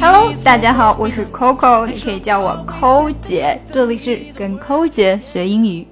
[0.00, 5.86] Hello，least 大家好，我是 Coco，你可以叫我抠姐，这里是跟抠姐学英语。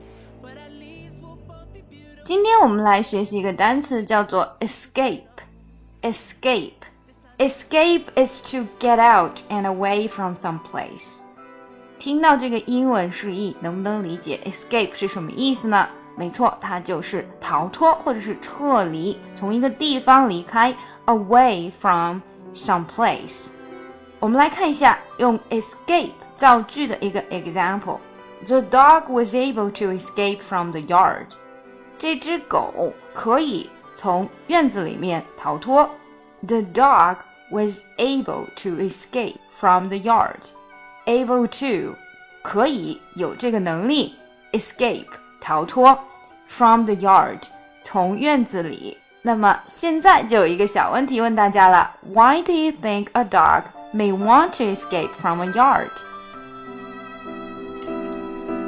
[2.22, 5.22] 今天我们来学习一个单词，叫做 escape。
[6.02, 6.72] escape。
[7.38, 11.20] escape is to get out and away from some place。
[11.98, 15.88] 听到这个英文释义，能不能理解 escape 是什么意思呢？
[16.16, 20.74] 没错，它就是逃脱或者是撤离，从一个地方离开
[21.05, 22.21] ，away from
[22.53, 23.47] some place。
[24.19, 31.27] 我们来看一下用 escape 造句的一个 example。The dog was able to escape from the yard。
[31.97, 35.89] 这只狗可以从院子里面逃脱。
[36.45, 37.17] The dog
[37.51, 40.51] was able to escape from the yard.
[41.05, 41.95] Able to
[42.43, 44.15] 可以有这个能力
[44.51, 45.07] escape
[45.39, 45.97] 逃脱
[46.45, 47.41] from the yard
[47.83, 48.97] 从院子里。
[49.21, 53.63] 那么现在就有一个小问题问大家了：Why do you think a dog
[53.93, 55.89] may want to escape from a yard？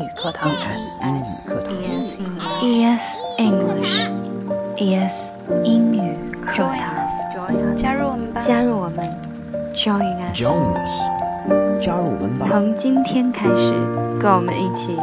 [0.16, 1.74] 课堂 ES 英语课堂
[2.62, 4.08] ES English
[4.76, 5.30] ES
[5.64, 8.40] 英语课堂，加入我们吧。
[8.40, 9.06] 加入我们，
[9.74, 10.40] Join us。
[10.40, 12.46] ，Join us，加入我们吧。
[12.48, 13.72] 从今天开始，
[14.20, 14.96] 跟我们一起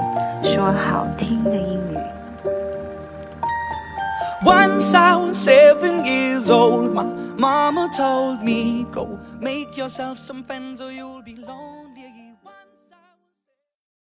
[0.43, 1.97] 说好听的英语。
[4.43, 7.05] Once I was seven years old, my
[7.37, 12.06] mama told me, Go make yourself some friends or you'll be lonely.